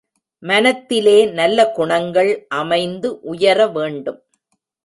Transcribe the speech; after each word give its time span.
மனத்திலே 0.43 1.25
நல்ல 1.31 1.67
குணங்கள் 1.71 2.31
அமைந்து 2.47 3.19
உயர 3.21 3.67
வேண்டும். 3.67 4.19